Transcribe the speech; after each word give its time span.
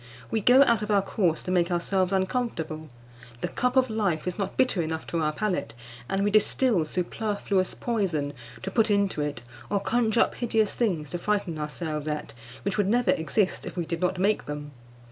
We 0.31 0.41
go 0.41 0.63
out 0.63 0.81
of 0.81 0.89
our 0.89 1.03
course 1.03 1.43
to 1.43 1.51
make 1.51 1.69
ourselves 1.69 2.11
uncomfortable; 2.11 2.89
the 3.41 3.47
cup 3.47 3.75
of 3.75 3.87
life 3.87 4.27
is 4.27 4.39
not 4.39 4.57
bitter 4.57 4.81
enough 4.81 5.05
to 5.05 5.21
our 5.21 5.31
palate, 5.31 5.75
and 6.09 6.23
we 6.23 6.31
distil 6.31 6.85
superfluous 6.85 7.75
poison 7.75 8.33
to 8.63 8.71
put 8.71 8.89
into 8.89 9.21
it, 9.21 9.43
or 9.69 9.79
conjure 9.79 10.21
up 10.21 10.33
hideous 10.33 10.73
things 10.73 11.11
to 11.11 11.19
frighten 11.19 11.59
ourselves 11.59 12.07
at, 12.07 12.33
which 12.63 12.79
would 12.79 12.87
never 12.87 13.11
exist 13.11 13.63
if 13.63 13.77
we 13.77 13.85
did 13.85 14.01
not 14.01 14.17
make 14.17 14.47
them. 14.47 14.71